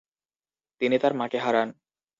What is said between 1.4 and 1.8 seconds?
হারান।